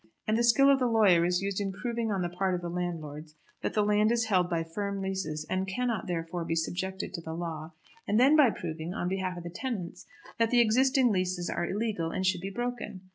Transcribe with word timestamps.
And 0.25 0.35
the 0.35 0.43
skill 0.43 0.71
of 0.71 0.79
the 0.79 0.87
lawyers 0.87 1.35
is 1.35 1.41
used 1.43 1.61
in 1.61 1.71
proving 1.71 2.11
on 2.11 2.23
the 2.23 2.29
part 2.29 2.55
of 2.55 2.61
the 2.61 2.71
landlords 2.71 3.35
that 3.61 3.75
the 3.75 3.83
land 3.85 4.11
is 4.11 4.25
held 4.25 4.49
by 4.49 4.63
firm 4.63 4.99
leases, 4.99 5.45
and 5.47 5.67
cannot, 5.67 6.07
therefore, 6.07 6.43
be 6.43 6.55
subjected 6.55 7.13
to 7.13 7.21
the 7.21 7.35
law; 7.35 7.73
and 8.07 8.19
then 8.19 8.35
by 8.35 8.49
proving, 8.49 8.95
on 8.95 9.07
behalf 9.07 9.37
of 9.37 9.43
the 9.43 9.51
tenants, 9.51 10.07
that 10.39 10.49
the 10.49 10.59
existing 10.59 11.11
leases 11.11 11.51
are 11.51 11.67
illegal, 11.69 12.09
and 12.09 12.25
should 12.25 12.41
be 12.41 12.49
broken. 12.49 13.01